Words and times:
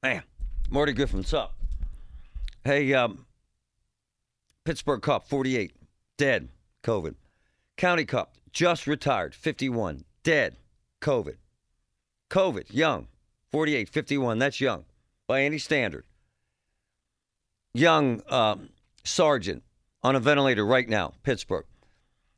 Man, 0.00 0.22
Marty 0.70 0.92
Griffin, 0.92 1.18
what's 1.18 1.34
up? 1.34 1.56
Hey, 2.62 2.94
um, 2.94 3.26
Pittsburgh 4.64 5.02
Cup, 5.02 5.26
48, 5.26 5.74
dead, 6.16 6.50
COVID. 6.84 7.16
County 7.76 8.04
Cup, 8.04 8.34
just 8.52 8.86
retired, 8.86 9.34
51, 9.34 10.04
dead, 10.22 10.56
COVID. 11.00 11.34
COVID, 12.30 12.66
young, 12.70 13.08
48, 13.50 13.88
51, 13.88 14.38
that's 14.38 14.60
young 14.60 14.84
by 15.26 15.42
any 15.42 15.58
standard. 15.58 16.04
Young 17.74 18.22
um, 18.28 18.68
sergeant 19.02 19.64
on 20.04 20.14
a 20.14 20.20
ventilator 20.20 20.64
right 20.64 20.88
now, 20.88 21.14
Pittsburgh. 21.24 21.66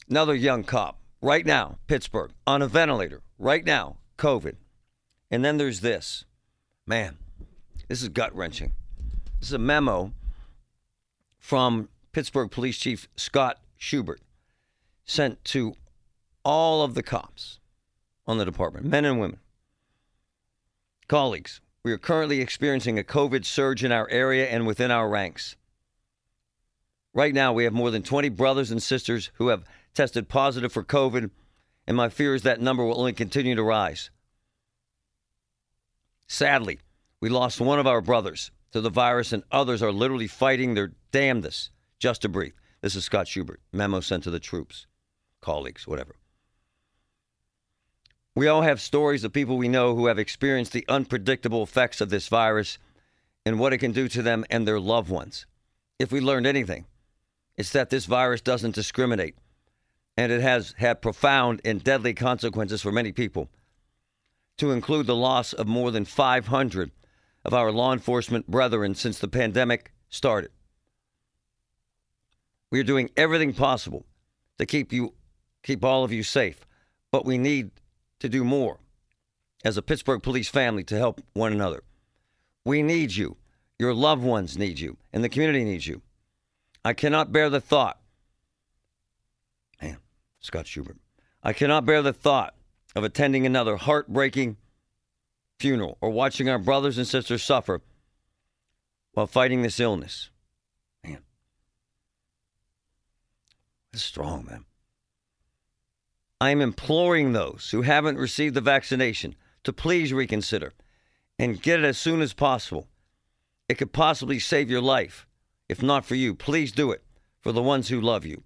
Another 0.09 0.35
young 0.35 0.65
cop 0.65 0.99
right 1.21 1.45
now, 1.45 1.77
Pittsburgh, 1.89 2.31
on 2.47 2.63
a 2.63 2.67
ventilator 2.67 3.21
right 3.39 3.67
now, 3.67 3.99
COVID. 4.17 4.57
And 5.31 5.45
then 5.45 5.59
there's 5.59 5.81
this. 5.81 6.25
Man, 6.87 7.19
this 7.91 8.03
is 8.03 8.09
gut 8.09 8.33
wrenching. 8.37 8.71
This 9.41 9.49
is 9.49 9.53
a 9.53 9.59
memo 9.59 10.12
from 11.41 11.89
Pittsburgh 12.12 12.48
Police 12.48 12.79
Chief 12.79 13.09
Scott 13.17 13.59
Schubert 13.77 14.21
sent 15.05 15.45
to 15.47 15.75
all 16.45 16.84
of 16.84 16.95
the 16.95 17.03
cops 17.03 17.59
on 18.29 18.39
the 18.39 18.45
department, 18.45 18.87
men 18.87 19.05
and 19.05 19.19
women. 19.19 19.41
Colleagues, 21.09 21.61
we 21.83 21.91
are 21.91 21.98
currently 21.98 22.41
experiencing 22.41 22.97
a 22.97 23.03
COVID 23.03 23.45
surge 23.45 23.83
in 23.83 23.91
our 23.91 24.09
area 24.09 24.47
and 24.47 24.69
within 24.69 24.93
our 24.93 25.09
ranks. 25.09 25.57
Right 27.12 27.34
now, 27.34 27.53
we 27.53 27.65
have 27.65 27.73
more 27.73 27.91
than 27.91 28.05
20 28.05 28.29
brothers 28.29 28.70
and 28.70 28.81
sisters 28.81 29.33
who 29.34 29.48
have 29.48 29.65
tested 29.95 30.29
positive 30.29 30.73
for 30.73 30.84
COVID, 30.84 31.31
and 31.89 31.97
my 31.97 32.09
fear 32.09 32.37
is 32.37 32.43
that 32.43 32.61
number 32.61 32.84
will 32.84 33.01
only 33.01 33.12
continue 33.12 33.57
to 33.57 33.65
rise. 33.65 34.11
Sadly, 36.29 36.79
we 37.20 37.29
lost 37.29 37.60
one 37.60 37.79
of 37.79 37.87
our 37.87 38.01
brothers 38.01 38.51
to 38.73 38.80
the 38.80 38.91
virus, 38.91 39.33
and 39.33 39.42
others 39.51 39.83
are 39.83 39.92
literally 39.92 40.27
fighting 40.27 40.74
their 40.74 40.92
damnedest 41.12 41.70
just 41.98 42.22
to 42.22 42.28
breathe. 42.28 42.55
This 42.81 42.95
is 42.95 43.05
Scott 43.05 43.28
Schubert, 43.28 43.61
memo 43.72 44.00
sent 44.00 44.25
to 44.25 44.31
the 44.31 44.41
troops, 44.41 44.86
colleagues, 45.41 45.86
whatever. 45.86 46.14
We 48.34 48.47
all 48.47 48.62
have 48.62 48.80
stories 48.80 49.25
of 49.25 49.33
people 49.33 49.58
we 49.58 49.69
know 49.69 49.95
who 49.95 50.06
have 50.06 50.19
experienced 50.19 50.72
the 50.72 50.86
unpredictable 50.89 51.62
effects 51.62 52.00
of 52.00 52.11
this 52.11 52.28
virus 52.28 52.78
and 53.45 53.58
what 53.58 53.73
it 53.73 53.78
can 53.78 53.92
do 53.92 54.08
to 54.08 54.23
them 54.23 54.45
and 54.48 54.67
their 54.67 54.80
loved 54.80 55.11
ones. 55.11 55.47
If 55.98 56.12
we 56.12 56.20
learned 56.20 56.47
anything, 56.47 56.86
it's 57.56 57.73
that 57.73 57.91
this 57.91 58.06
virus 58.06 58.41
doesn't 58.41 58.75
discriminate, 58.75 59.34
and 60.17 60.30
it 60.30 60.41
has 60.41 60.75
had 60.78 61.02
profound 61.02 61.61
and 61.64 61.83
deadly 61.83 62.14
consequences 62.14 62.80
for 62.80 62.92
many 62.92 63.12
people, 63.12 63.50
to 64.58 64.70
include 64.70 65.06
the 65.06 65.17
loss 65.17 65.52
of 65.52 65.67
more 65.67 65.91
than 65.91 66.05
500 66.05 66.92
of 67.44 67.55
our 67.55 67.72
law 67.72 67.92
enforcement 67.92 68.46
brethren 68.46 68.94
since 68.94 69.19
the 69.19 69.28
pandemic 69.28 69.92
started. 70.08 70.50
We 72.70 72.80
are 72.80 72.84
doing 72.84 73.10
everything 73.16 73.52
possible 73.52 74.06
to 74.58 74.66
keep 74.66 74.92
you 74.92 75.14
keep 75.62 75.84
all 75.84 76.05
of 76.05 76.12
you 76.12 76.22
safe, 76.22 76.66
but 77.11 77.24
we 77.24 77.38
need 77.38 77.70
to 78.20 78.28
do 78.28 78.44
more 78.44 78.78
as 79.64 79.77
a 79.77 79.83
Pittsburgh 79.83 80.22
police 80.22 80.48
family 80.48 80.84
to 80.84 80.96
help 80.96 81.20
one 81.33 81.52
another. 81.52 81.83
We 82.64 82.83
need 82.83 83.14
you. 83.14 83.36
Your 83.78 83.94
loved 83.94 84.22
ones 84.22 84.58
need 84.58 84.78
you, 84.78 84.98
and 85.12 85.24
the 85.24 85.28
community 85.28 85.64
needs 85.64 85.86
you. 85.86 86.02
I 86.84 86.92
cannot 86.92 87.33
bear 87.33 87.48
the 87.48 87.61
thought. 87.61 87.98
Man, 89.80 89.98
Scott 90.41 90.66
Schubert. 90.66 90.98
I 91.42 91.52
cannot 91.55 91.86
bear 91.86 92.02
the 92.02 92.12
thought 92.12 92.55
of 92.94 93.05
attending 93.05 93.46
another 93.46 93.77
heartbreaking 93.77 94.58
funeral 95.61 95.98
or 96.00 96.11
watching 96.11 96.48
our 96.48 96.58
brothers 96.58 96.97
and 96.97 97.06
sisters 97.06 97.42
suffer 97.42 97.83
while 99.12 99.27
fighting 99.27 99.62
this 99.62 99.78
illness. 99.78 100.30
Man, 101.05 101.19
that's 103.92 104.02
strong, 104.02 104.47
man. 104.47 104.64
I 106.40 106.51
am 106.51 106.62
imploring 106.62 107.33
those 107.33 107.68
who 107.70 107.83
haven't 107.83 108.17
received 108.17 108.55
the 108.55 108.62
vaccination 108.62 109.35
to 109.64 109.73
please 109.74 110.12
reconsider 110.12 110.73
and 111.39 111.61
get 111.61 111.80
it 111.80 111.85
as 111.85 111.98
soon 111.98 112.23
as 112.23 112.33
possible. 112.33 112.89
It 113.68 113.74
could 113.74 113.92
possibly 113.92 114.39
save 114.39 114.70
your 114.70 114.80
life. 114.80 115.27
If 115.68 115.83
not 115.83 116.06
for 116.06 116.14
you, 116.14 116.35
please 116.35 116.73
do 116.73 116.90
it 116.90 117.05
for 117.42 117.52
the 117.52 117.62
ones 117.62 117.89
who 117.89 118.01
love 118.01 118.24
you. 118.24 118.42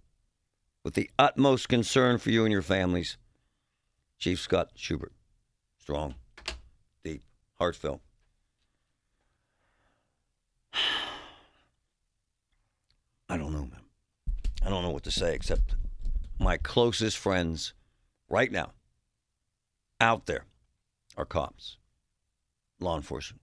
With 0.83 0.95
the 0.95 1.09
utmost 1.19 1.69
concern 1.69 2.19
for 2.19 2.31
you 2.31 2.45
and 2.45 2.53
your 2.53 2.63
families, 2.63 3.17
Chief 4.19 4.41
Scott 4.41 4.71
Schubert. 4.75 5.13
Strong, 5.79 6.17
heartfelt. 7.55 8.01
I 13.29 13.37
don't 13.37 13.53
know, 13.53 13.61
man. 13.67 13.81
I 14.63 14.71
don't 14.71 14.83
know 14.83 14.91
what 14.91 15.05
to 15.05 15.11
say 15.11 15.35
except 15.35 15.75
my 16.39 16.57
closest 16.57 17.19
friends 17.19 17.75
right 18.29 18.51
now 18.51 18.73
out 20.01 20.27
there 20.27 20.47
are 21.17 21.25
cops, 21.25 21.77
law 22.81 22.97
enforcement, 22.97 23.43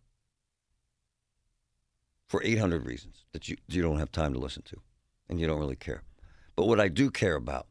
for 2.28 2.44
800 2.44 2.86
reasons 2.86 3.26
that 3.32 3.48
you, 3.50 3.58
you 3.68 3.82
don't 3.82 4.00
have 4.00 4.12
time 4.12 4.34
to 4.34 4.40
listen 4.40 4.64
to 4.64 4.78
and 5.30 5.40
you 5.40 5.48
don't 5.48 5.60
really 5.60 5.76
care. 5.76 6.04
But 6.56 6.68
what 6.68 6.80
I 6.80 6.88
do 6.88 7.10
care 7.10 7.36
about 7.36 7.68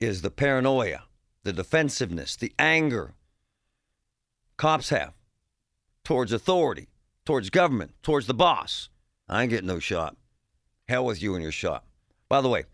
is 0.00 0.22
the 0.22 0.30
paranoia, 0.30 1.04
the 1.44 1.52
defensiveness, 1.52 2.36
the 2.36 2.52
anger 2.58 3.14
cops 4.60 4.90
have 4.90 5.14
towards 6.04 6.34
authority, 6.34 6.86
towards 7.24 7.48
government, 7.48 7.94
towards 8.02 8.26
the 8.26 8.34
boss. 8.34 8.90
I 9.26 9.40
ain't 9.40 9.48
getting 9.48 9.66
no 9.66 9.78
shot. 9.78 10.18
Hell 10.86 11.06
with 11.06 11.22
you 11.22 11.34
and 11.34 11.42
your 11.42 11.50
shot. 11.50 11.82
By 12.28 12.42
the 12.42 12.50
way, 12.50 12.64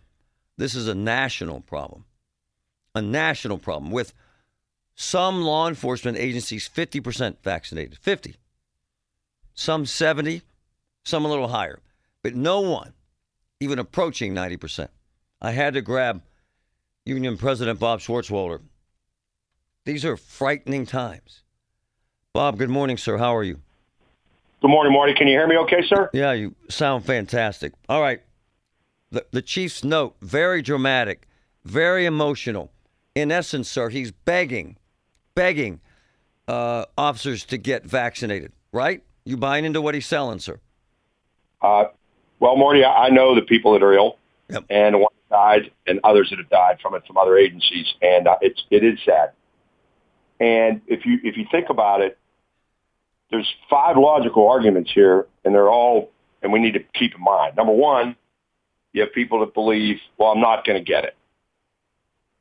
this 0.56 0.74
is 0.74 0.88
a 0.88 0.96
national 0.96 1.60
problem. 1.60 2.04
A 2.96 3.00
national 3.00 3.58
problem 3.58 3.92
with 3.92 4.12
some 4.96 5.42
law 5.42 5.68
enforcement 5.68 6.18
agencies 6.18 6.68
50% 6.68 7.36
vaccinated. 7.44 7.98
50. 7.98 8.34
Some 9.54 9.86
70, 9.86 10.42
some 11.04 11.24
a 11.24 11.28
little 11.28 11.48
higher. 11.48 11.78
But 12.24 12.34
no 12.34 12.62
one 12.62 12.94
even 13.60 13.78
approaching 13.78 14.34
90%. 14.34 14.88
I 15.40 15.52
had 15.52 15.74
to 15.74 15.82
grab 15.82 16.22
Union 17.04 17.36
President 17.36 17.78
Bob 17.78 18.00
Swartzwelder. 18.00 18.60
These 19.84 20.04
are 20.04 20.16
frightening 20.16 20.84
times. 20.84 21.44
Bob, 22.36 22.58
good 22.58 22.68
morning, 22.68 22.98
sir. 22.98 23.16
How 23.16 23.34
are 23.34 23.42
you? 23.42 23.62
Good 24.60 24.68
morning, 24.68 24.92
Marty. 24.92 25.14
Can 25.14 25.26
you 25.26 25.32
hear 25.32 25.46
me 25.46 25.56
okay, 25.56 25.80
sir? 25.86 26.10
Yeah, 26.12 26.34
you 26.34 26.54
sound 26.68 27.06
fantastic. 27.06 27.72
All 27.88 28.02
right. 28.02 28.20
The, 29.10 29.24
the 29.30 29.40
Chief's 29.40 29.82
note, 29.82 30.16
very 30.20 30.60
dramatic, 30.60 31.26
very 31.64 32.04
emotional. 32.04 32.70
In 33.14 33.32
essence, 33.32 33.70
sir, 33.70 33.88
he's 33.88 34.10
begging, 34.10 34.76
begging 35.34 35.80
uh, 36.46 36.84
officers 36.98 37.42
to 37.46 37.56
get 37.56 37.86
vaccinated, 37.86 38.52
right? 38.70 39.02
You 39.24 39.38
buying 39.38 39.64
into 39.64 39.80
what 39.80 39.94
he's 39.94 40.06
selling, 40.06 40.40
sir? 40.40 40.60
Uh, 41.62 41.84
well, 42.38 42.56
Marty, 42.56 42.84
I 42.84 43.08
know 43.08 43.34
the 43.34 43.40
people 43.40 43.72
that 43.72 43.82
are 43.82 43.94
ill 43.94 44.18
Yep. 44.50 44.64
and 44.68 44.94
the 44.94 44.98
ones 44.98 45.16
that 45.30 45.36
died 45.36 45.70
and 45.86 46.00
others 46.04 46.28
that 46.28 46.38
have 46.38 46.50
died 46.50 46.80
from 46.82 46.94
it 46.96 47.02
from 47.06 47.16
other 47.16 47.38
agencies, 47.38 47.86
and 48.02 48.28
uh, 48.28 48.36
it's 48.42 48.62
it 48.70 48.84
is 48.84 48.98
sad. 49.06 49.32
And 50.38 50.82
if 50.86 51.06
you 51.06 51.18
if 51.24 51.38
you 51.38 51.46
think 51.50 51.70
about 51.70 52.02
it, 52.02 52.18
there's 53.30 53.52
five 53.68 53.96
logical 53.96 54.48
arguments 54.48 54.90
here, 54.92 55.26
and 55.44 55.54
they're 55.54 55.70
all, 55.70 56.10
and 56.42 56.52
we 56.52 56.60
need 56.60 56.74
to 56.74 56.80
keep 56.94 57.14
in 57.14 57.22
mind. 57.22 57.56
Number 57.56 57.72
one, 57.72 58.16
you 58.92 59.02
have 59.02 59.12
people 59.12 59.40
that 59.40 59.54
believe, 59.54 59.96
well, 60.18 60.30
I'm 60.30 60.40
not 60.40 60.64
going 60.64 60.78
to 60.78 60.84
get 60.84 61.04
it, 61.04 61.16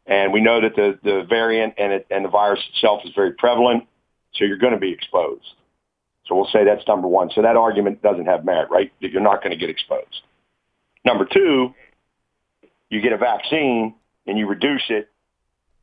and 0.06 0.31
we 0.31 0.41
know 0.41 0.62
that 0.62 0.75
the 0.75 1.00
the 1.03 1.25
variant 1.28 1.75
and 1.78 1.91
it 1.94 2.07
and 2.09 2.23
the 2.23 2.29
virus 2.29 2.62
itself 2.73 3.01
is 3.06 3.12
very 3.16 3.31
prevalent, 3.31 3.85
so 4.34 4.46
you're 4.46 4.57
going 4.57 4.73
to 4.73 4.79
be 4.79 4.91
exposed. 4.91 5.53
So 6.28 6.35
we'll 6.35 6.50
say 6.51 6.64
that's 6.64 6.88
number 6.88 7.08
one. 7.08 7.29
So 7.34 7.41
that 7.41 7.55
argument 7.55 8.02
doesn't 8.02 8.26
have 8.26 8.46
merit, 8.46 8.70
right? 8.72 8.91
That 9.02 9.11
you're 9.11 9.22
not 9.22 9.43
going 9.43 9.52
to 9.52 9.58
get 9.58 9.70
exposed. 9.70 10.22
Number 11.05 11.26
two, 11.26 11.73
you 12.90 13.02
get 13.02 13.14
a 13.14 13.17
vaccine 13.17 13.93
and 14.26 14.38
you 14.38 14.47
reduce 14.47 14.84
it. 14.90 15.09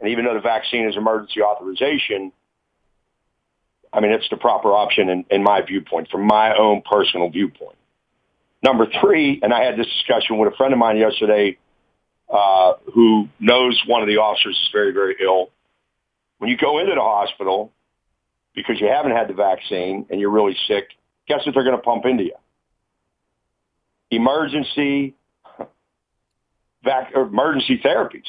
And 0.00 0.10
even 0.10 0.24
though 0.24 0.34
the 0.34 0.40
vaccine 0.40 0.88
is 0.88 0.96
emergency 0.96 1.42
authorization, 1.42 2.32
I 3.92 4.00
mean, 4.00 4.12
it's 4.12 4.28
the 4.30 4.36
proper 4.36 4.72
option 4.74 5.08
in, 5.08 5.24
in 5.30 5.42
my 5.42 5.60
viewpoint, 5.62 6.08
from 6.10 6.26
my 6.26 6.56
own 6.56 6.82
personal 6.82 7.28
viewpoint. 7.28 7.76
Number 8.62 8.86
three, 9.00 9.40
and 9.42 9.52
I 9.52 9.64
had 9.64 9.76
this 9.76 9.86
discussion 9.86 10.38
with 10.38 10.52
a 10.52 10.56
friend 10.56 10.72
of 10.72 10.78
mine 10.78 10.96
yesterday 10.96 11.58
uh, 12.32 12.74
who 12.94 13.28
knows 13.38 13.80
one 13.86 14.02
of 14.02 14.08
the 14.08 14.18
officers 14.18 14.56
is 14.56 14.70
very, 14.72 14.92
very 14.92 15.16
ill. 15.20 15.50
When 16.38 16.48
you 16.50 16.56
go 16.56 16.78
into 16.78 16.94
the 16.94 17.00
hospital, 17.00 17.72
because 18.54 18.80
you 18.80 18.86
haven't 18.86 19.12
had 19.12 19.28
the 19.28 19.34
vaccine 19.34 20.06
and 20.10 20.20
you're 20.20 20.30
really 20.30 20.56
sick, 20.66 20.90
guess 21.26 21.44
what 21.44 21.54
they're 21.54 21.64
going 21.64 21.76
to 21.76 21.82
pump 21.82 22.06
into 22.06 22.24
you? 22.24 22.34
Emergency 24.10 25.14
vac- 26.84 27.12
emergency 27.14 27.80
therapies. 27.84 28.28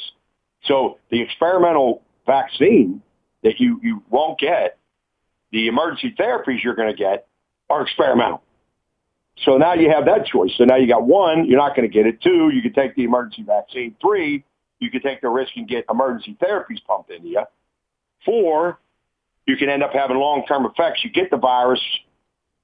So 0.66 1.00
the 1.09 1.21
experimental 1.21 2.01
vaccine 2.25 3.01
that 3.44 3.59
you, 3.59 3.80
you 3.83 4.04
won't 4.09 4.39
get, 4.39 4.77
the 5.54 5.68
emergency 5.68 6.14
therapies 6.20 6.62
you're 6.64 6.76
going 6.76 6.92
to 6.92 6.98
get 6.98 7.28
are 7.70 7.84
experimental. 7.84 8.42
So 9.46 9.58
now 9.58 9.74
you 9.76 9.90
have 9.90 10.06
that 10.06 10.26
choice. 10.26 10.52
So 10.58 10.66
now 10.66 10.76
you 10.76 10.88
got 10.88 11.04
one, 11.08 11.46
you're 11.46 11.60
not 11.60 11.76
going 11.76 11.90
to 11.90 11.94
get 11.94 12.06
it. 12.06 12.22
Two, 12.22 12.50
you 12.54 12.62
can 12.62 12.74
take 12.74 12.96
the 12.96 13.04
emergency 13.04 13.44
vaccine. 13.44 13.96
Three, 14.02 14.44
you 14.80 14.92
can 14.92 15.02
take 15.02 15.22
the 15.22 15.30
risk 15.30 15.54
and 15.56 15.68
get 15.68 15.86
emergency 15.90 16.38
therapies 16.42 16.84
pumped 16.86 17.10
into 17.10 17.30
you. 17.30 17.44
Four, 18.26 18.80
you 19.46 19.56
can 19.56 19.70
end 19.70 19.84
up 19.84 19.94
having 19.94 20.18
long-term 20.18 20.66
effects. 20.66 21.04
You 21.04 21.12
get 21.12 21.30
the 21.30 21.38
virus, 21.38 21.82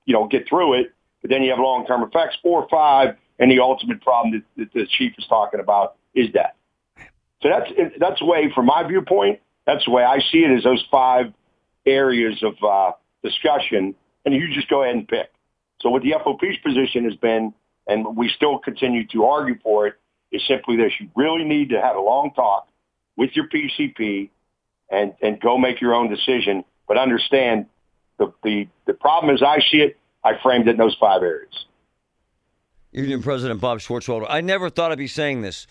you 0.06 0.14
know, 0.14 0.28
get 0.28 0.48
through 0.50 0.82
it, 0.82 0.94
but 1.22 1.30
then 1.30 1.44
you 1.44 1.52
have 1.52 1.60
long-term 1.60 2.04
effects. 2.04 2.38
Or 2.44 2.68
five, 2.70 3.16
and 3.38 3.52
the 3.52 3.60
ultimate 3.60 4.02
problem 4.02 4.44
that, 4.58 4.72
that 4.74 4.74
the 4.74 4.88
chief 4.88 5.14
is 5.18 5.26
talking 5.28 5.60
about 5.60 5.96
is 6.14 6.30
death. 6.32 6.56
So 7.42 7.50
that's 7.50 7.72
that's 8.00 8.20
the 8.20 8.26
way, 8.26 8.52
from 8.54 8.66
my 8.66 8.84
viewpoint, 8.84 9.40
that's 9.66 9.86
the 9.86 9.92
way 9.92 10.04
I 10.04 10.20
see 10.32 10.40
it. 10.40 10.52
Is 10.52 10.64
those 10.64 10.84
five 10.92 11.34
areas 11.90 12.42
of 12.44 12.54
uh, 12.64 12.92
discussion, 13.24 13.96
and 14.26 14.34
you 14.34 14.54
just 14.54 14.70
go 14.70 14.84
ahead 14.84 14.96
and 14.96 15.08
pick. 15.08 15.32
So 15.82 15.90
what 15.90 16.04
the 16.04 16.14
FOP's 16.24 16.58
position 16.64 17.06
has 17.06 17.16
been, 17.16 17.54
and 17.88 18.18
we 18.18 18.30
still 18.30 18.60
continue 18.60 19.08
to 19.08 19.26
argue 19.26 19.58
for 19.64 19.88
it, 19.88 19.96
is 20.32 20.42
simply 20.48 20.76
this: 20.78 20.92
you 21.00 21.10
really 21.16 21.44
need 21.44 21.70
to 21.70 21.82
have 21.82 21.96
a 21.96 22.02
long 22.02 22.32
talk 22.36 22.68
with 23.16 23.32
your 23.36 23.48
PCP 23.48 24.30
and 24.90 25.14
and 25.22 25.40
go 25.40 25.58
make 25.58 25.82
your 25.82 25.94
own 25.94 26.10
decision. 26.10 26.64
But 26.88 26.98
understand 26.98 27.68
the 28.18 28.34
the 28.44 28.68
the 28.86 28.94
problem 28.94 29.34
as 29.34 29.42
I 29.42 29.60
see 29.72 29.78
it, 29.78 29.98
I 30.24 30.34
framed 30.42 30.68
it 30.68 30.72
in 30.72 30.78
those 30.78 30.98
five 31.00 31.22
areas. 31.22 31.66
Union 32.92 33.22
President 33.22 33.62
Bob 33.62 33.80
Swartzwelder. 33.80 34.26
I 34.28 34.42
never 34.42 34.70
thought 34.70 34.92
I'd 34.92 34.98
be 34.98 35.08
saying 35.08 35.42
this. 35.42 35.68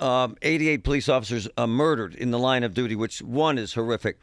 Um, 0.00 0.36
88 0.42 0.84
police 0.84 1.08
officers 1.08 1.48
uh, 1.56 1.66
murdered 1.66 2.14
in 2.14 2.30
the 2.30 2.38
line 2.38 2.62
of 2.62 2.74
duty, 2.74 2.94
which 2.94 3.20
one 3.20 3.58
is 3.58 3.74
horrific. 3.74 4.18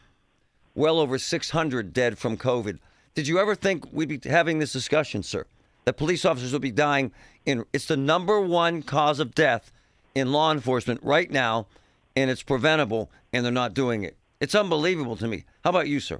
Well 0.75 0.99
over 0.99 1.17
600 1.17 1.93
dead 1.93 2.17
from 2.17 2.35
COVID. 2.35 2.79
Did 3.13 3.29
you 3.29 3.39
ever 3.39 3.55
think 3.55 3.85
we'd 3.93 4.09
be 4.09 4.29
having 4.29 4.59
this 4.59 4.73
discussion, 4.73 5.23
sir? 5.23 5.45
That 5.85 5.95
police 5.95 6.25
officers 6.25 6.51
would 6.51 6.61
be 6.61 6.71
dying 6.71 7.11
in 7.45 7.65
it's 7.71 7.85
the 7.85 7.95
number 7.95 8.41
one 8.41 8.81
cause 8.81 9.19
of 9.19 9.33
death 9.33 9.71
in 10.13 10.31
law 10.31 10.51
enforcement 10.51 10.99
right 11.01 11.31
now, 11.31 11.67
and 12.15 12.29
it's 12.29 12.43
preventable, 12.43 13.09
and 13.31 13.45
they're 13.45 13.51
not 13.51 13.73
doing 13.73 14.03
it. 14.03 14.17
It's 14.41 14.55
unbelievable 14.55 15.15
to 15.17 15.27
me. 15.27 15.45
How 15.63 15.69
about 15.69 15.87
you, 15.87 15.99
sir? 15.99 16.19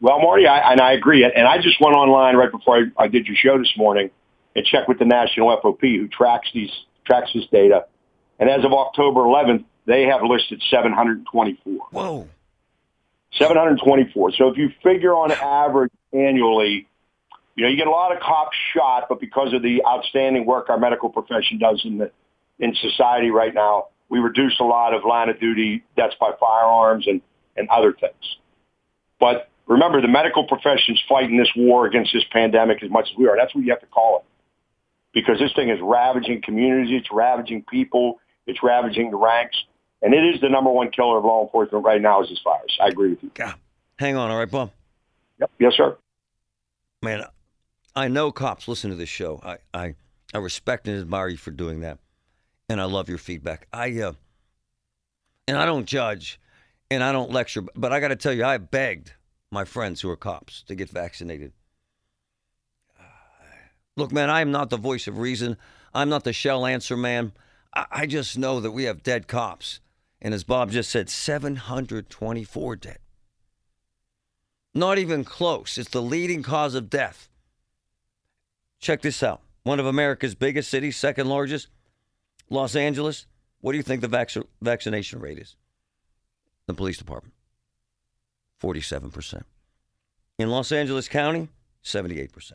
Well, 0.00 0.20
Marty, 0.20 0.46
I, 0.46 0.72
and 0.72 0.80
I 0.80 0.92
agree. 0.92 1.24
And 1.24 1.46
I 1.46 1.56
just 1.60 1.80
went 1.80 1.96
online 1.96 2.36
right 2.36 2.50
before 2.50 2.78
I, 2.78 3.04
I 3.04 3.08
did 3.08 3.26
your 3.26 3.36
show 3.36 3.58
this 3.58 3.72
morning 3.76 4.10
and 4.54 4.66
checked 4.66 4.88
with 4.88 4.98
the 4.98 5.04
National 5.04 5.56
FOP, 5.56 5.80
who 5.80 6.08
tracks 6.08 6.48
these 6.52 6.70
tracks 7.06 7.30
this 7.34 7.46
data. 7.50 7.86
And 8.38 8.50
as 8.50 8.64
of 8.64 8.72
October 8.72 9.20
11th, 9.20 9.64
they 9.86 10.04
have 10.04 10.22
listed 10.22 10.62
724. 10.70 11.86
Whoa. 11.90 12.28
724. 13.32 14.32
So 14.32 14.48
if 14.48 14.56
you 14.56 14.70
figure 14.82 15.12
on 15.12 15.32
average 15.32 15.92
annually, 16.12 16.88
you 17.54 17.64
know, 17.64 17.70
you 17.70 17.76
get 17.76 17.86
a 17.86 17.90
lot 17.90 18.14
of 18.14 18.20
cops 18.20 18.56
shot, 18.74 19.06
but 19.08 19.20
because 19.20 19.52
of 19.52 19.62
the 19.62 19.84
outstanding 19.84 20.46
work 20.46 20.70
our 20.70 20.78
medical 20.78 21.08
profession 21.10 21.58
does 21.58 21.82
in 21.84 21.98
the 21.98 22.10
in 22.58 22.74
society 22.74 23.30
right 23.30 23.54
now, 23.54 23.88
we 24.08 24.18
reduce 24.18 24.58
a 24.60 24.64
lot 24.64 24.94
of 24.94 25.04
line 25.04 25.28
of 25.28 25.38
duty 25.38 25.84
deaths 25.96 26.14
by 26.20 26.32
firearms 26.40 27.06
and, 27.06 27.20
and 27.56 27.68
other 27.68 27.92
things. 27.92 28.36
But 29.20 29.48
remember, 29.66 30.00
the 30.00 30.08
medical 30.08 30.46
profession's 30.46 31.02
fighting 31.08 31.36
this 31.36 31.50
war 31.56 31.86
against 31.86 32.12
this 32.12 32.24
pandemic 32.32 32.82
as 32.82 32.90
much 32.90 33.08
as 33.12 33.18
we 33.18 33.28
are. 33.28 33.36
That's 33.36 33.54
what 33.54 33.64
you 33.64 33.70
have 33.70 33.80
to 33.80 33.86
call 33.86 34.18
it. 34.18 34.24
Because 35.12 35.38
this 35.38 35.52
thing 35.54 35.68
is 35.68 35.78
ravaging 35.82 36.42
communities, 36.42 37.00
it's 37.00 37.12
ravaging 37.12 37.64
people, 37.70 38.20
it's 38.46 38.62
ravaging 38.62 39.10
the 39.10 39.16
ranks. 39.16 39.56
And 40.00 40.14
it 40.14 40.34
is 40.34 40.40
the 40.40 40.48
number 40.48 40.70
one 40.70 40.90
killer 40.90 41.18
of 41.18 41.24
law 41.24 41.42
enforcement 41.44 41.84
right 41.84 42.00
now 42.00 42.22
is 42.22 42.28
this 42.28 42.40
virus. 42.44 42.78
I 42.80 42.88
agree 42.88 43.10
with 43.10 43.22
you. 43.22 43.30
God. 43.34 43.54
Hang 43.98 44.16
on, 44.16 44.30
all 44.30 44.38
right, 44.38 44.50
Bob? 44.50 44.70
Yep. 45.40 45.50
Yes, 45.58 45.72
sir. 45.76 45.96
Man, 47.02 47.24
I 47.96 48.08
know 48.08 48.30
cops 48.30 48.68
listen 48.68 48.90
to 48.90 48.96
this 48.96 49.08
show. 49.08 49.40
I, 49.42 49.58
I, 49.74 49.94
I 50.32 50.38
respect 50.38 50.86
and 50.86 51.00
admire 51.00 51.28
you 51.28 51.36
for 51.36 51.50
doing 51.50 51.80
that. 51.80 51.98
And 52.68 52.80
I 52.80 52.84
love 52.84 53.08
your 53.08 53.18
feedback. 53.18 53.66
I 53.72 53.98
uh, 54.00 54.12
and 55.48 55.56
I 55.56 55.64
don't 55.64 55.86
judge 55.86 56.38
and 56.90 57.02
I 57.02 57.12
don't 57.12 57.30
lecture, 57.30 57.62
but 57.74 57.92
I 57.92 58.00
got 58.00 58.08
to 58.08 58.16
tell 58.16 58.32
you, 58.32 58.44
I 58.44 58.58
begged 58.58 59.14
my 59.50 59.64
friends 59.64 60.00
who 60.00 60.10
are 60.10 60.16
cops 60.16 60.62
to 60.64 60.74
get 60.74 60.90
vaccinated. 60.90 61.52
Look, 63.96 64.12
man, 64.12 64.30
I 64.30 64.42
am 64.42 64.52
not 64.52 64.70
the 64.70 64.76
voice 64.76 65.08
of 65.08 65.18
reason. 65.18 65.56
I'm 65.92 66.08
not 66.08 66.22
the 66.24 66.32
shell 66.32 66.66
answer 66.66 66.96
man. 66.96 67.32
I, 67.74 67.86
I 67.90 68.06
just 68.06 68.38
know 68.38 68.60
that 68.60 68.70
we 68.70 68.84
have 68.84 69.02
dead 69.02 69.26
cops. 69.26 69.80
And 70.20 70.34
as 70.34 70.44
Bob 70.44 70.70
just 70.70 70.90
said, 70.90 71.08
724 71.08 72.76
dead. 72.76 72.98
Not 74.74 74.98
even 74.98 75.24
close. 75.24 75.78
It's 75.78 75.90
the 75.90 76.02
leading 76.02 76.42
cause 76.42 76.74
of 76.74 76.90
death. 76.90 77.28
Check 78.80 79.02
this 79.02 79.22
out. 79.22 79.40
One 79.62 79.80
of 79.80 79.86
America's 79.86 80.34
biggest 80.34 80.70
cities, 80.70 80.96
second 80.96 81.28
largest, 81.28 81.68
Los 82.48 82.76
Angeles. 82.76 83.26
What 83.60 83.72
do 83.72 83.78
you 83.78 83.82
think 83.82 84.00
the 84.00 84.08
vac- 84.08 84.30
vaccination 84.62 85.20
rate 85.20 85.38
is? 85.38 85.56
The 86.66 86.74
police 86.74 86.98
department. 86.98 87.34
47%. 88.62 89.42
In 90.38 90.50
Los 90.50 90.70
Angeles 90.70 91.08
County, 91.08 91.48
78%. 91.84 92.52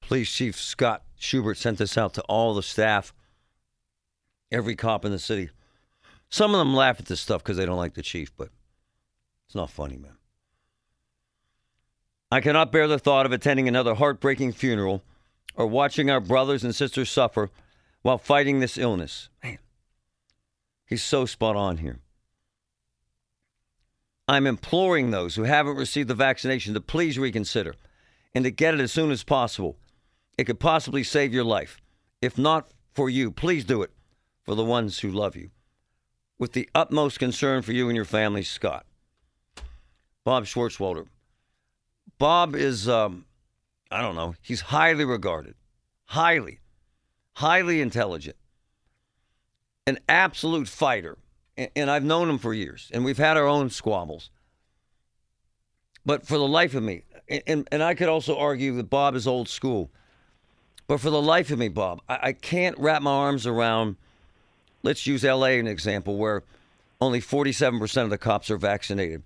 Police 0.00 0.32
Chief 0.32 0.60
Scott 0.60 1.04
Schubert 1.16 1.56
sent 1.56 1.78
this 1.78 1.96
out 1.96 2.14
to 2.14 2.22
all 2.22 2.54
the 2.54 2.62
staff, 2.62 3.14
every 4.50 4.74
cop 4.74 5.04
in 5.04 5.12
the 5.12 5.18
city. 5.18 5.50
Some 6.30 6.54
of 6.54 6.58
them 6.58 6.74
laugh 6.74 7.00
at 7.00 7.06
this 7.06 7.20
stuff 7.20 7.42
because 7.42 7.56
they 7.56 7.66
don't 7.66 7.76
like 7.76 7.94
the 7.94 8.02
chief, 8.02 8.32
but 8.36 8.50
it's 9.46 9.54
not 9.54 9.70
funny, 9.70 9.96
man. 9.96 10.16
I 12.30 12.40
cannot 12.40 12.70
bear 12.70 12.86
the 12.86 13.00
thought 13.00 13.26
of 13.26 13.32
attending 13.32 13.66
another 13.66 13.96
heartbreaking 13.96 14.52
funeral 14.52 15.02
or 15.56 15.66
watching 15.66 16.08
our 16.08 16.20
brothers 16.20 16.62
and 16.62 16.72
sisters 16.72 17.10
suffer 17.10 17.50
while 18.02 18.18
fighting 18.18 18.60
this 18.60 18.78
illness. 18.78 19.28
Man, 19.42 19.58
he's 20.86 21.02
so 21.02 21.26
spot 21.26 21.56
on 21.56 21.78
here. 21.78 21.98
I'm 24.28 24.46
imploring 24.46 25.10
those 25.10 25.34
who 25.34 25.42
haven't 25.42 25.74
received 25.74 26.08
the 26.08 26.14
vaccination 26.14 26.72
to 26.74 26.80
please 26.80 27.18
reconsider 27.18 27.74
and 28.32 28.44
to 28.44 28.52
get 28.52 28.74
it 28.74 28.80
as 28.80 28.92
soon 28.92 29.10
as 29.10 29.24
possible. 29.24 29.76
It 30.38 30.44
could 30.44 30.60
possibly 30.60 31.02
save 31.02 31.34
your 31.34 31.42
life. 31.42 31.80
If 32.22 32.38
not 32.38 32.70
for 32.94 33.10
you, 33.10 33.32
please 33.32 33.64
do 33.64 33.82
it 33.82 33.90
for 34.44 34.54
the 34.54 34.64
ones 34.64 35.00
who 35.00 35.10
love 35.10 35.34
you. 35.34 35.50
With 36.40 36.54
the 36.54 36.68
utmost 36.74 37.20
concern 37.20 37.62
for 37.62 37.70
you 37.70 37.88
and 37.88 37.94
your 37.94 38.04
family, 38.04 38.42
Scott. 38.42 38.84
Bob 40.24 40.44
Swartzwelder. 40.44 41.06
Bob 42.18 42.56
is, 42.56 42.88
um, 42.88 43.26
I 43.92 44.02
don't 44.02 44.16
know, 44.16 44.34
he's 44.42 44.60
highly 44.60 45.04
regarded, 45.04 45.54
highly, 46.06 46.58
highly 47.34 47.80
intelligent, 47.80 48.36
an 49.86 50.00
absolute 50.08 50.66
fighter 50.66 51.16
and 51.76 51.90
I've 51.90 52.04
known 52.04 52.30
him 52.30 52.38
for 52.38 52.54
years, 52.54 52.90
and 52.92 53.04
we've 53.04 53.18
had 53.18 53.36
our 53.36 53.46
own 53.46 53.70
squabbles. 53.70 54.30
But 56.06 56.26
for 56.26 56.38
the 56.38 56.48
life 56.48 56.74
of 56.74 56.82
me, 56.82 57.04
and, 57.46 57.68
and 57.70 57.82
I 57.82 57.94
could 57.94 58.08
also 58.08 58.36
argue 58.38 58.74
that 58.76 58.88
Bob 58.88 59.14
is 59.14 59.26
old 59.26 59.48
school, 59.48 59.90
but 60.86 61.00
for 61.00 61.10
the 61.10 61.20
life 61.20 61.50
of 61.50 61.58
me, 61.58 61.68
Bob, 61.68 62.00
I, 62.08 62.18
I 62.22 62.32
can't 62.32 62.78
wrap 62.78 63.02
my 63.02 63.10
arms 63.10 63.46
around. 63.46 63.96
Let's 64.82 65.06
use 65.06 65.24
LA 65.24 65.58
an 65.58 65.66
example 65.66 66.16
where 66.16 66.42
only 67.00 67.20
47% 67.20 68.02
of 68.02 68.10
the 68.10 68.18
cops 68.18 68.50
are 68.50 68.56
vaccinated. 68.56 69.22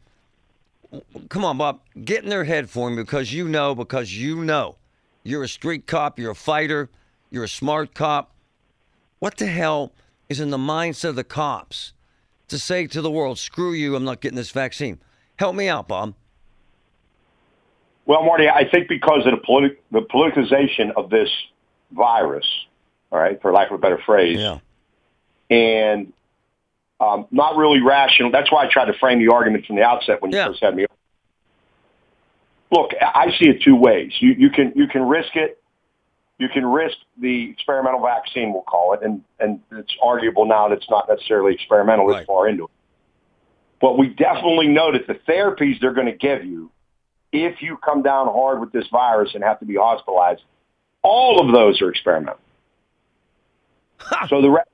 Come 1.28 1.44
on, 1.44 1.58
Bob, 1.58 1.80
get 2.04 2.22
in 2.22 2.30
their 2.30 2.44
head 2.44 2.70
for 2.70 2.88
me 2.90 2.96
because 2.96 3.32
you 3.32 3.48
know, 3.48 3.74
because 3.74 4.16
you 4.16 4.44
know. 4.44 4.76
You're 5.24 5.42
a 5.42 5.48
street 5.48 5.86
cop, 5.86 6.18
you're 6.18 6.32
a 6.32 6.36
fighter, 6.36 6.90
you're 7.30 7.44
a 7.44 7.48
smart 7.48 7.94
cop. 7.94 8.32
What 9.18 9.38
the 9.38 9.46
hell 9.46 9.92
is 10.28 10.38
in 10.38 10.50
the 10.50 10.58
mindset 10.58 11.10
of 11.10 11.16
the 11.16 11.24
cops 11.24 11.92
to 12.48 12.58
say 12.58 12.86
to 12.86 13.00
the 13.00 13.10
world, 13.10 13.38
screw 13.38 13.72
you, 13.72 13.96
I'm 13.96 14.04
not 14.04 14.20
getting 14.20 14.36
this 14.36 14.50
vaccine. 14.50 15.00
Help 15.36 15.56
me 15.56 15.68
out, 15.68 15.88
Bob. 15.88 16.14
Well, 18.06 18.22
Marty, 18.22 18.48
I 18.48 18.68
think 18.68 18.88
because 18.88 19.26
of 19.26 19.32
the, 19.32 19.38
politi- 19.38 19.76
the 19.90 20.02
politicization 20.02 20.92
of 20.94 21.08
this 21.08 21.30
virus, 21.92 22.46
all 23.10 23.18
right, 23.18 23.40
for 23.40 23.50
lack 23.50 23.70
of 23.70 23.76
a 23.76 23.78
better 23.78 23.98
phrase, 24.04 24.38
yeah. 24.38 24.58
And 25.54 26.12
um, 27.00 27.26
not 27.30 27.56
really 27.56 27.80
rational. 27.80 28.30
That's 28.30 28.50
why 28.50 28.64
I 28.64 28.68
tried 28.70 28.86
to 28.86 28.98
frame 28.98 29.18
the 29.18 29.32
argument 29.32 29.66
from 29.66 29.76
the 29.76 29.82
outset 29.82 30.22
when 30.22 30.32
you 30.32 30.38
yeah. 30.38 30.46
first 30.46 30.62
had 30.62 30.74
me. 30.74 30.86
Look, 32.70 32.90
I 33.00 33.30
see 33.38 33.48
it 33.48 33.62
two 33.62 33.76
ways. 33.76 34.12
You, 34.18 34.32
you 34.32 34.50
can 34.50 34.72
you 34.74 34.88
can 34.88 35.02
risk 35.02 35.36
it 35.36 35.60
you 36.38 36.48
can 36.48 36.66
risk 36.66 36.96
the 37.20 37.50
experimental 37.50 38.00
vaccine, 38.00 38.52
we'll 38.52 38.62
call 38.62 38.94
it, 38.94 39.00
and, 39.02 39.22
and 39.38 39.60
it's 39.72 39.94
arguable 40.02 40.46
now 40.46 40.68
that 40.68 40.78
it's 40.78 40.90
not 40.90 41.08
necessarily 41.08 41.54
experimental 41.54 42.06
right. 42.06 42.18
this 42.18 42.26
far 42.26 42.48
into 42.48 42.64
it. 42.64 42.70
But 43.80 43.98
we 43.98 44.08
definitely 44.08 44.68
know 44.68 44.92
that 44.92 45.06
the 45.06 45.14
therapies 45.14 45.80
they're 45.80 45.92
going 45.92 46.06
to 46.06 46.16
give 46.16 46.44
you, 46.44 46.70
if 47.32 47.62
you 47.62 47.76
come 47.76 48.02
down 48.02 48.26
hard 48.26 48.60
with 48.60 48.72
this 48.72 48.86
virus 48.90 49.30
and 49.34 49.44
have 49.44 49.60
to 49.60 49.66
be 49.66 49.76
hospitalized, 49.76 50.42
all 51.02 51.40
of 51.40 51.54
those 51.54 51.80
are 51.82 51.90
experimental. 51.90 52.40
so 54.28 54.40
the 54.40 54.64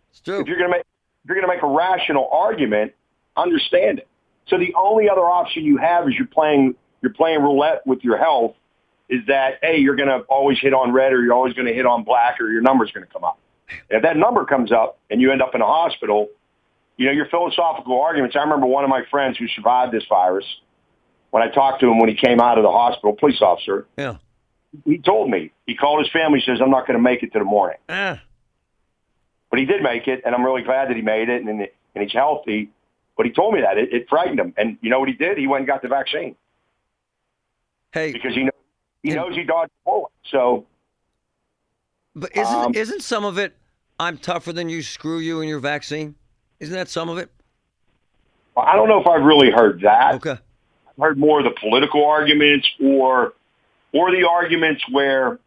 if 0.41 0.47
you're 0.47 0.59
going 0.59 0.71
to 0.71 0.77
make 0.79 0.81
if 1.25 1.29
you're 1.29 1.37
going 1.37 1.47
to 1.47 1.55
make 1.55 1.63
a 1.63 1.67
rational 1.67 2.29
argument, 2.33 2.93
understand 3.37 3.99
it. 3.99 4.09
So 4.49 4.59
the 4.59 4.75
only 4.75 5.09
other 5.09 5.21
option 5.23 5.65
you 5.65 5.77
have 5.77 6.09
is 6.09 6.15
you're 6.17 6.27
playing 6.27 6.75
you're 7.03 7.13
playing 7.13 7.41
roulette 7.43 7.87
with 7.87 8.03
your 8.05 8.19
health 8.19 8.55
is 9.09 9.27
that, 9.27 9.59
hey, 9.63 9.79
you're 9.79 9.97
going 9.97 10.09
to 10.09 10.21
always 10.29 10.59
hit 10.61 10.73
on 10.73 10.93
red 10.93 11.13
or 11.13 11.23
you're 11.23 11.33
always 11.35 11.55
going 11.55 11.67
to 11.67 11.73
hit 11.75 11.85
on 11.87 12.05
black 12.05 12.41
or 12.41 12.49
your 12.51 12.61
number's 12.63 12.93
going 12.93 13.05
to 13.07 13.13
come 13.13 13.25
up. 13.25 13.39
And 13.69 13.97
if 13.99 14.03
that 14.03 14.17
number 14.17 14.45
comes 14.45 14.71
up 14.71 14.99
and 15.11 15.21
you 15.21 15.33
end 15.33 15.43
up 15.43 15.55
in 15.55 15.61
a 15.61 15.67
hospital, 15.67 16.29
you 16.97 17.07
know, 17.07 17.13
your 17.13 17.27
philosophical 17.27 18.01
arguments. 18.01 18.37
I 18.37 18.41
remember 18.41 18.67
one 18.67 18.85
of 18.85 18.91
my 18.91 19.03
friends 19.11 19.39
who 19.39 19.49
survived 19.49 19.93
this 19.93 20.05
virus, 20.09 20.45
when 21.31 21.43
I 21.43 21.49
talked 21.49 21.81
to 21.81 21.89
him 21.91 21.99
when 21.99 22.09
he 22.09 22.15
came 22.15 22.41
out 22.41 22.59
of 22.59 22.63
the 22.65 22.71
hospital, 22.71 23.15
police 23.15 23.41
officer, 23.41 23.87
Yeah. 23.97 24.17
he 24.85 24.99
told 24.99 25.31
me, 25.31 25.51
he 25.67 25.75
called 25.77 26.01
his 26.05 26.13
family, 26.13 26.41
says, 26.45 26.61
I'm 26.61 26.71
not 26.71 26.87
going 26.87 26.99
to 26.99 27.03
make 27.03 27.23
it 27.23 27.33
to 27.33 27.39
the 27.39 27.45
morning. 27.45 27.79
Ah. 27.89 28.21
But 29.51 29.59
he 29.59 29.67
did 29.67 29.83
make 29.83 30.07
it, 30.07 30.23
and 30.25 30.35
I'm 30.35 30.45
really 30.45 30.63
glad 30.63 30.89
that 30.89 30.97
he 30.97 31.03
made 31.03 31.29
it, 31.29 31.43
and, 31.43 31.61
and 31.61 32.03
he's 32.03 32.13
healthy. 32.13 32.71
But 33.17 33.27
he 33.27 33.33
told 33.33 33.53
me 33.53 33.61
that. 33.61 33.77
It, 33.77 33.93
it 33.93 34.09
frightened 34.09 34.39
him. 34.39 34.55
And 34.57 34.79
you 34.81 34.91
know 34.91 35.01
what 35.01 35.09
he 35.09 35.15
did? 35.15 35.37
He 35.37 35.47
went 35.47 35.63
and 35.63 35.67
got 35.67 35.83
the 35.83 35.89
vaccine 35.89 36.37
Hey, 37.93 38.13
because 38.13 38.35
he, 38.35 38.45
know, 38.45 38.51
he 39.03 39.11
knows 39.11 39.35
he 39.35 39.43
dodged 39.43 39.73
a 39.85 39.91
bullet. 39.91 40.13
So, 40.31 40.67
but 42.15 42.31
isn't 42.37 42.55
Um, 42.55 42.73
isn't 42.75 43.03
some 43.03 43.25
of 43.25 43.39
it? 43.39 43.57
I'm 43.99 44.17
tougher 44.17 44.53
than 44.53 44.69
you. 44.69 44.83
Screw 44.83 45.19
you 45.19 45.41
and 45.41 45.49
your 45.49 45.59
vaccine. 45.59 46.15
Isn't 46.61 46.75
that 46.75 46.89
some 46.89 47.09
of 47.09 47.19
it? 47.19 47.31
Well, 48.55 48.65
I 48.67 48.77
don't 48.77 48.89
know 48.89 49.01
if 49.01 49.07
I've 49.07 49.25
really 49.25 49.51
heard 49.51 49.81
that. 49.83 50.15
Okay. 50.15 50.31
I've 50.31 51.03
heard 51.03 51.19
more 51.19 51.41
of 51.41 51.45
the 51.45 51.59
political 51.61 52.07
arguments 52.07 52.69
or 52.83 53.35
or 53.93 54.11
the 54.13 54.27
arguments 54.29 54.83
where 54.91 55.39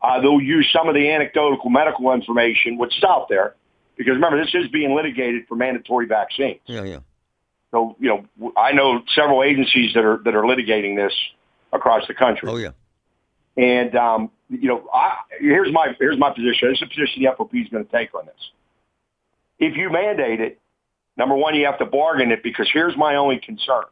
uh, 0.00 0.20
they'll 0.20 0.40
use 0.40 0.68
some 0.72 0.88
of 0.88 0.94
the 0.94 1.10
anecdotal 1.10 1.58
medical 1.68 2.12
information, 2.12 2.78
which 2.78 2.96
is 2.96 3.04
out 3.04 3.28
there. 3.28 3.54
Because 3.96 4.14
remember, 4.14 4.42
this 4.42 4.54
is 4.54 4.68
being 4.70 4.94
litigated 4.94 5.46
for 5.48 5.56
mandatory 5.56 6.06
vaccines. 6.06 6.60
Yeah, 6.66 6.84
yeah. 6.84 7.00
So, 7.72 7.96
you 7.98 8.08
know, 8.40 8.52
I 8.56 8.72
know 8.72 9.02
several 9.14 9.42
agencies 9.42 9.92
that 9.94 10.04
are 10.04 10.18
that 10.24 10.34
are 10.34 10.44
litigating 10.44 10.96
this 10.96 11.12
across 11.72 12.06
the 12.06 12.14
country. 12.14 12.48
Oh 12.48 12.56
yeah. 12.56 12.70
And 13.56 13.94
um, 13.96 14.30
you 14.48 14.68
know, 14.68 14.88
I, 14.92 15.16
here's 15.40 15.72
my 15.72 15.94
here's 15.98 16.18
my 16.18 16.30
position. 16.30 16.70
This 16.70 16.80
is 16.80 16.80
the 16.80 16.86
position 16.86 17.22
the 17.22 17.30
FOP 17.36 17.60
is 17.60 17.68
going 17.68 17.84
to 17.84 17.90
take 17.90 18.14
on 18.14 18.26
this. 18.26 18.50
If 19.58 19.76
you 19.76 19.90
mandate 19.90 20.40
it, 20.40 20.60
number 21.16 21.34
one, 21.34 21.56
you 21.56 21.66
have 21.66 21.78
to 21.78 21.86
bargain 21.86 22.30
it 22.30 22.42
because 22.42 22.70
here's 22.72 22.96
my 22.96 23.16
only 23.16 23.38
concern. 23.38 23.84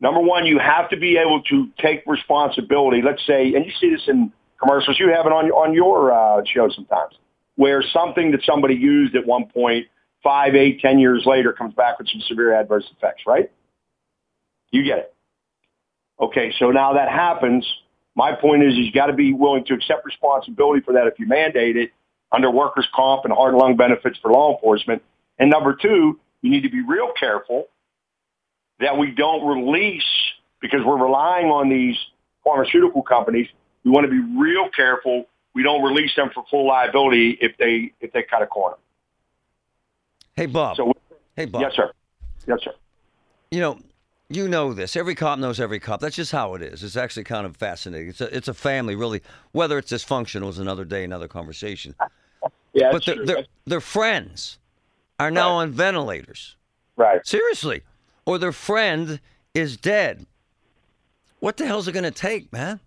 Number 0.00 0.20
one, 0.20 0.44
you 0.44 0.58
have 0.58 0.90
to 0.90 0.98
be 0.98 1.16
able 1.16 1.42
to 1.44 1.68
take 1.80 2.04
responsibility. 2.06 3.00
Let's 3.02 3.26
say, 3.26 3.54
and 3.54 3.64
you 3.64 3.72
see 3.80 3.90
this 3.90 4.02
in 4.06 4.32
commercials. 4.60 4.98
You 4.98 5.08
have 5.10 5.26
it 5.26 5.32
on 5.32 5.50
on 5.50 5.74
your 5.74 6.12
uh, 6.12 6.42
show 6.44 6.68
sometimes, 6.70 7.14
where 7.56 7.82
something 7.92 8.30
that 8.32 8.40
somebody 8.44 8.74
used 8.74 9.14
at 9.14 9.26
one 9.26 9.46
point, 9.46 9.86
five, 10.22 10.54
eight, 10.54 10.80
ten 10.80 10.98
years 10.98 11.24
later, 11.26 11.52
comes 11.52 11.74
back 11.74 11.98
with 11.98 12.08
some 12.08 12.20
severe 12.22 12.54
adverse 12.54 12.84
effects. 12.96 13.22
Right? 13.26 13.50
You 14.70 14.84
get 14.84 14.98
it. 14.98 15.14
Okay, 16.20 16.52
so 16.58 16.70
now 16.70 16.94
that 16.94 17.08
happens. 17.08 17.66
My 18.16 18.32
point 18.32 18.62
is, 18.62 18.74
is 18.74 18.78
you 18.78 18.92
got 18.92 19.06
to 19.06 19.12
be 19.12 19.32
willing 19.32 19.64
to 19.64 19.74
accept 19.74 20.04
responsibility 20.04 20.80
for 20.84 20.92
that 20.94 21.08
if 21.08 21.18
you 21.18 21.26
mandate 21.26 21.76
it 21.76 21.90
under 22.30 22.50
workers' 22.50 22.86
comp 22.94 23.24
and 23.24 23.32
heart 23.32 23.54
lung 23.54 23.76
benefits 23.76 24.18
for 24.22 24.30
law 24.30 24.54
enforcement. 24.54 25.02
And 25.38 25.50
number 25.50 25.74
two, 25.74 26.20
you 26.42 26.50
need 26.50 26.62
to 26.62 26.70
be 26.70 26.82
real 26.82 27.12
careful 27.18 27.66
that 28.80 28.98
we 28.98 29.10
don't 29.10 29.46
release 29.46 30.04
because 30.60 30.80
we're 30.84 31.02
relying 31.02 31.46
on 31.46 31.68
these 31.68 31.96
pharmaceutical 32.44 33.02
companies. 33.02 33.48
We 33.84 33.90
want 33.90 34.04
to 34.04 34.10
be 34.10 34.20
real 34.38 34.68
careful. 34.70 35.26
We 35.54 35.62
don't 35.62 35.82
release 35.82 36.14
them 36.16 36.30
for 36.34 36.44
full 36.50 36.66
liability 36.66 37.38
if 37.40 37.56
they 37.58 37.92
if 38.00 38.12
they 38.12 38.22
cut 38.22 38.42
a 38.42 38.46
corner. 38.46 38.76
Hey 40.36 40.46
Bob. 40.46 40.76
So, 40.76 40.92
hey 41.36 41.46
Bob. 41.46 41.62
yes, 41.62 41.72
sir. 41.74 41.92
Yes, 42.46 42.58
sir. 42.62 42.72
You 43.50 43.60
know, 43.60 43.78
you 44.28 44.48
know 44.48 44.72
this. 44.72 44.96
Every 44.96 45.14
cop 45.14 45.38
knows 45.38 45.60
every 45.60 45.78
cop. 45.78 46.00
That's 46.00 46.16
just 46.16 46.32
how 46.32 46.54
it 46.54 46.62
is. 46.62 46.82
It's 46.82 46.96
actually 46.96 47.24
kind 47.24 47.46
of 47.46 47.56
fascinating. 47.56 48.08
It's 48.08 48.20
a, 48.20 48.36
it's 48.36 48.48
a 48.48 48.54
family, 48.54 48.96
really. 48.96 49.22
Whether 49.52 49.78
it's 49.78 49.92
dysfunctional 49.92 50.48
is 50.48 50.58
another 50.58 50.84
day, 50.84 51.04
another 51.04 51.28
conversation. 51.28 51.94
Yeah, 52.76 52.90
But 52.90 53.04
their 53.06 53.44
their 53.66 53.80
friends 53.80 54.58
are 55.20 55.30
now 55.30 55.50
on 55.52 55.70
ventilators. 55.70 56.56
right. 56.96 57.24
Seriously, 57.24 57.84
or 58.26 58.36
their 58.36 58.50
friend 58.50 59.20
is 59.54 59.76
dead. 59.76 60.26
What 61.38 61.56
the 61.56 61.66
hell's 61.66 61.86
it 61.86 61.92
going 61.92 62.02
to 62.02 62.10
take, 62.10 62.52
man? 62.52 62.80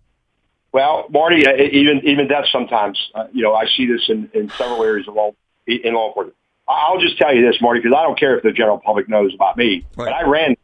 Well, 0.72 1.06
Marty, 1.10 1.46
uh, 1.46 1.54
even 1.56 2.00
even 2.04 2.28
death 2.28 2.44
sometimes. 2.52 2.98
Uh, 3.14 3.26
you 3.32 3.42
know, 3.42 3.54
I 3.54 3.66
see 3.76 3.86
this 3.86 4.04
in, 4.08 4.30
in 4.34 4.50
several 4.50 4.82
areas 4.84 5.08
of 5.08 5.14
law 5.14 5.32
in 5.66 5.94
law 5.94 6.08
enforcement. 6.08 6.36
I'll 6.68 6.98
just 7.00 7.16
tell 7.16 7.34
you 7.34 7.46
this, 7.46 7.60
Marty, 7.62 7.80
because 7.80 7.96
I 7.96 8.02
don't 8.02 8.18
care 8.18 8.36
if 8.36 8.42
the 8.42 8.52
general 8.52 8.78
public 8.78 9.08
knows 9.08 9.34
about 9.34 9.56
me. 9.56 9.86
Right. 9.96 10.06
But 10.06 10.12
I 10.12 10.22
ran, 10.28 10.54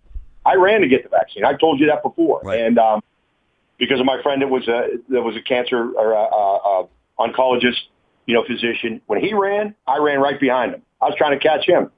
I 0.44 0.56
ran 0.56 0.82
to 0.82 0.88
get 0.88 1.02
the 1.02 1.08
vaccine. 1.08 1.44
I 1.46 1.54
told 1.54 1.80
you 1.80 1.86
that 1.86 2.02
before, 2.02 2.40
Right. 2.44 2.60
and 2.60 2.78
um, 2.78 3.02
because 3.78 4.00
of 4.00 4.06
my 4.06 4.20
friend 4.22 4.42
that 4.42 4.48
was 4.48 4.68
a 4.68 4.88
that 5.08 5.22
was 5.22 5.36
a 5.36 5.42
cancer 5.42 5.78
or 5.96 6.12
a, 6.12 6.16
a, 6.16 6.82
a 6.82 6.88
oncologist, 7.18 7.80
you 8.26 8.34
know, 8.34 8.44
physician. 8.44 9.00
When 9.06 9.20
he 9.20 9.32
ran, 9.32 9.74
I 9.86 9.98
ran 9.98 10.20
right 10.20 10.38
behind 10.38 10.74
him. 10.74 10.82
I 11.00 11.06
was 11.06 11.14
trying 11.16 11.38
to 11.38 11.42
catch 11.42 11.66
him. 11.66 11.90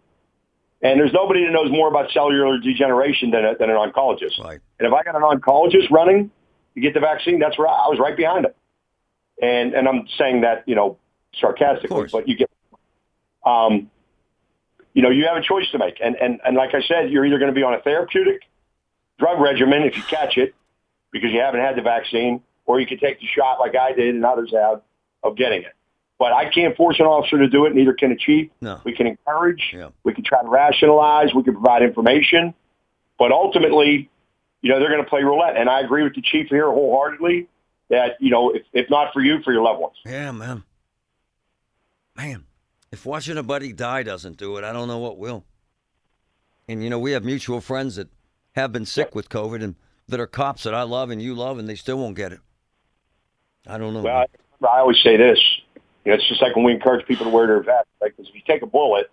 And 0.83 1.01
there's 1.01 1.13
nobody 1.13 1.45
that 1.45 1.53
knows 1.53 1.71
more 1.71 1.89
about 1.89 2.13
cellular 2.13 2.59
degeneration 2.59 3.31
than, 3.31 3.45
a, 3.45 3.57
than 3.57 3.71
an 3.71 3.77
oncologist. 3.77 4.39
Right. 4.39 4.61
And 4.79 4.87
if 4.87 4.93
I 4.93 5.03
got 5.03 5.17
an 5.17 5.23
oncologist 5.23 5.91
running 5.91 6.31
to 6.77 6.81
get 6.81 6.95
the 6.95 7.01
vaccine, 7.01 7.41
that's 7.41 7.59
where 7.59 7.67
I, 7.67 7.89
was 7.89 7.99
right 7.99 8.17
behind 8.17 8.45
him. 8.45 8.53
And 9.43 9.75
and 9.75 9.89
I'm 9.89 10.07
saying 10.17 10.43
that 10.43 10.63
you 10.67 10.77
know 10.77 10.99
sarcastically, 11.41 12.07
but 12.13 12.29
you 12.29 12.37
get, 12.37 12.51
um, 13.45 13.91
you 14.95 15.03
know, 15.03 15.11
you 15.11 15.27
have 15.27 15.37
a 15.37 15.43
choice 15.43 15.69
to 15.73 15.79
make. 15.79 15.99
And 16.03 16.15
and 16.17 16.41
and 16.45 16.57
like 16.57 16.75
I 16.75 16.83
said, 16.83 17.11
you're 17.11 17.27
either 17.27 17.39
going 17.39 17.51
to 17.53 17.55
be 17.55 17.63
on 17.63 17.75
a 17.75 17.81
therapeutic 17.81 18.43
drug 19.19 19.41
regimen 19.41 19.83
if 19.83 19.97
you 19.97 20.03
catch 20.05 20.37
it 20.37 20.55
because 21.11 21.31
you 21.33 21.41
haven't 21.41 21.61
had 21.61 21.77
the 21.77 21.83
vaccine, 21.83 22.43
or 22.67 22.79
you 22.81 22.87
can 22.87 22.99
take 22.99 23.21
the 23.21 23.27
shot 23.27 23.59
like 23.59 23.75
I 23.77 23.93
did 23.93 24.15
and 24.15 24.25
others 24.25 24.53
have 24.55 24.83
of 25.23 25.37
getting 25.37 25.63
it. 25.63 25.73
But 26.19 26.33
I 26.33 26.49
can't 26.49 26.75
force 26.77 26.99
an 26.99 27.05
officer 27.07 27.39
to 27.39 27.49
do 27.49 27.67
it, 27.67 27.75
neither 27.75 27.93
can 27.93 28.11
a 28.13 28.17
chief. 28.17 28.51
No. 28.63 28.81
We 28.85 28.95
can 28.95 29.07
encourage, 29.07 29.63
Yeah. 29.75 29.91
we 30.03 30.15
can 30.15 30.25
try 30.25 30.43
to 30.43 30.49
rationalize, 30.49 31.35
we 31.35 31.43
can 31.43 31.53
provide 31.53 31.83
information, 31.83 32.55
but 33.19 33.33
ultimately, 33.33 34.09
you 34.67 34.73
know, 34.73 34.81
they're 34.81 34.91
going 34.91 35.05
to 35.05 35.09
play 35.09 35.23
roulette. 35.23 35.57
And 35.57 35.71
I 35.71 35.79
agree 35.79 36.03
with 36.03 36.17
the 36.17 36.23
chief 36.23 36.49
here 36.49 36.69
wholeheartedly 36.69 37.47
that, 37.89 38.17
you 38.19 38.31
know, 38.31 38.51
if, 38.51 38.63
if 38.73 38.91
not 38.91 39.13
for 39.13 39.23
you, 39.23 39.41
for 39.45 39.53
your 39.53 39.63
loved 39.63 39.81
ones. 39.81 39.95
Yeah, 40.05 40.33
man. 40.33 40.65
Man, 42.17 42.47
if 42.91 43.07
watching 43.07 43.39
a 43.39 43.45
buddy 43.45 43.73
die 43.73 44.03
doesn't 44.03 44.39
do 44.39 44.57
it, 44.57 44.65
I 44.65 44.73
don't 44.73 44.89
know 44.89 44.99
what 44.99 45.19
will. 45.19 45.45
And 46.67 46.83
you 46.83 46.91
know, 46.91 46.99
we 46.99 47.13
have 47.13 47.25
mutual 47.25 47.61
friends 47.61 47.95
that 47.95 48.09
have 48.57 48.73
been 48.73 48.87
sick 48.87 49.15
with 49.15 49.29
COVID 49.29 49.63
and 49.63 49.77
that 50.09 50.19
are 50.19 50.27
cops 50.27 50.65
that 50.65 50.75
I 50.75 50.83
love 50.83 51.11
and 51.11 51.23
you 51.23 51.35
love, 51.35 51.61
and 51.61 51.69
they 51.69 51.77
still 51.77 51.99
won't 51.99 52.17
get 52.17 52.33
it. 52.33 52.41
I 53.69 53.79
don't 53.79 53.95
know. 53.95 54.03
Well, 54.03 54.17
I, 54.17 54.67
I 54.67 54.81
always 54.81 55.01
say 55.01 55.17
this, 55.17 55.39
you 56.05 56.11
know, 56.11 56.15
it's 56.15 56.27
just 56.29 56.43
like 56.43 56.57
when 56.57 56.65
we 56.65 56.73
encourage 56.73 57.07
people 57.07 57.27
to 57.27 57.31
wear 57.31 57.47
their 57.47 57.63
vest? 57.63 57.87
Because 58.03 58.29
if 58.29 58.35
you 58.35 58.43
take 58.45 58.63
a 58.63 58.67
bullet, 58.67 59.13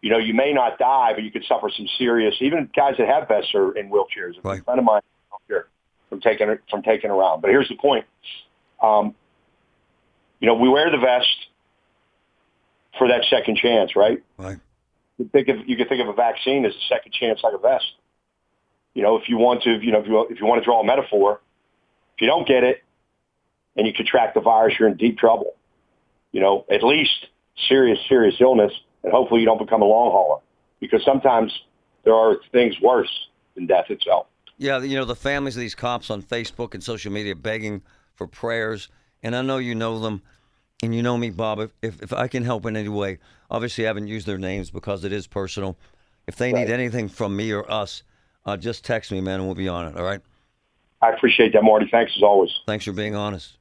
you 0.00 0.10
know, 0.10 0.18
you 0.18 0.34
may 0.34 0.52
not 0.52 0.78
die, 0.78 1.12
but 1.14 1.24
you 1.24 1.30
could 1.30 1.44
suffer 1.44 1.70
some 1.74 1.88
serious, 1.98 2.34
even 2.40 2.70
guys 2.74 2.94
that 2.98 3.08
have 3.08 3.28
vests 3.28 3.54
are 3.54 3.76
in 3.76 3.90
wheelchairs. 3.90 4.34
Right. 4.42 4.60
A 4.60 4.64
friend 4.64 4.78
of 4.78 4.84
mine 4.84 5.02
here 5.48 5.68
from 6.08 6.20
taking 6.20 6.46
from 6.70 6.82
taking 6.82 7.10
around. 7.10 7.40
But 7.40 7.50
here's 7.50 7.68
the 7.68 7.76
point. 7.76 8.04
Um, 8.82 9.14
you 10.40 10.46
know, 10.46 10.54
we 10.54 10.68
wear 10.68 10.90
the 10.90 10.98
vest 10.98 11.36
for 12.96 13.08
that 13.08 13.24
second 13.28 13.56
chance, 13.56 13.96
right? 13.96 14.22
right. 14.36 14.58
You 15.18 15.28
think 15.32 15.48
of 15.48 15.68
you 15.68 15.76
can 15.76 15.88
think 15.88 16.00
of 16.00 16.08
a 16.08 16.12
vaccine 16.12 16.64
as 16.64 16.72
a 16.72 16.88
second 16.88 17.12
chance, 17.12 17.40
like 17.42 17.54
a 17.54 17.58
vest. 17.58 17.92
You 18.94 19.02
know, 19.02 19.16
if 19.16 19.28
you 19.28 19.36
want 19.36 19.62
to, 19.64 19.78
you 19.80 19.92
know, 19.92 20.00
if 20.00 20.06
you 20.06 20.26
if 20.30 20.40
you 20.40 20.46
want 20.46 20.60
to 20.60 20.64
draw 20.64 20.80
a 20.80 20.84
metaphor, 20.84 21.40
if 22.14 22.20
you 22.20 22.28
don't 22.28 22.46
get 22.46 22.62
it 22.62 22.84
and 23.76 23.86
you 23.86 23.92
contract 23.92 24.34
the 24.34 24.40
virus, 24.40 24.74
you're 24.78 24.88
in 24.88 24.96
deep 24.96 25.18
trouble. 25.18 25.54
You 26.30 26.40
know, 26.40 26.64
at 26.70 26.84
least 26.84 27.26
serious, 27.68 27.98
serious 28.08 28.36
illness, 28.40 28.72
and 29.02 29.12
hopefully 29.12 29.40
you 29.40 29.46
don't 29.46 29.58
become 29.58 29.82
a 29.82 29.86
long 29.86 30.10
hauler 30.10 30.40
because 30.80 31.04
sometimes 31.04 31.52
there 32.04 32.14
are 32.14 32.36
things 32.52 32.80
worse 32.80 33.10
than 33.54 33.66
death 33.66 33.86
itself. 33.90 34.26
Yeah, 34.56 34.80
you 34.80 34.96
know, 34.96 35.04
the 35.04 35.14
families 35.16 35.56
of 35.56 35.60
these 35.60 35.74
cops 35.74 36.10
on 36.10 36.22
Facebook 36.22 36.74
and 36.74 36.82
social 36.82 37.12
media 37.12 37.36
begging 37.36 37.82
for 38.14 38.26
prayers. 38.26 38.88
And 39.22 39.36
I 39.36 39.42
know 39.42 39.58
you 39.58 39.74
know 39.74 39.98
them 39.98 40.22
and 40.82 40.94
you 40.94 41.02
know 41.02 41.16
me, 41.16 41.30
Bob. 41.30 41.60
If, 41.60 41.70
if, 41.82 42.02
if 42.02 42.12
I 42.12 42.28
can 42.28 42.44
help 42.44 42.66
in 42.66 42.76
any 42.76 42.88
way, 42.88 43.18
obviously 43.50 43.84
I 43.84 43.88
haven't 43.88 44.08
used 44.08 44.26
their 44.26 44.38
names 44.38 44.70
because 44.70 45.04
it 45.04 45.12
is 45.12 45.26
personal. 45.26 45.76
If 46.26 46.36
they 46.36 46.52
Right. 46.52 46.66
need 46.66 46.72
anything 46.72 47.08
from 47.08 47.36
me 47.36 47.52
or 47.52 47.70
us, 47.70 48.02
uh, 48.46 48.56
just 48.56 48.84
text 48.84 49.12
me, 49.12 49.20
man, 49.20 49.36
and 49.40 49.46
we'll 49.46 49.54
be 49.54 49.68
on 49.68 49.86
it. 49.86 49.96
All 49.96 50.04
right. 50.04 50.20
I 51.00 51.10
appreciate 51.10 51.52
that, 51.52 51.62
Marty. 51.62 51.86
Thanks 51.90 52.12
as 52.16 52.22
always. 52.22 52.50
Thanks 52.66 52.84
for 52.84 52.92
being 52.92 53.14
honest. 53.14 53.57